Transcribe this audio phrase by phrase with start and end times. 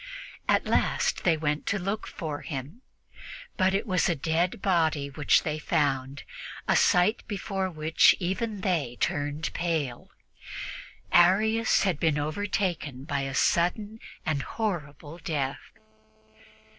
[0.49, 2.81] At last they went to look for him.
[3.59, 6.23] It was but a dead body which they found,
[6.67, 10.09] a sight before which even they turned pale.
[11.11, 15.61] Arius had been overtaken by a sudden and horrible death.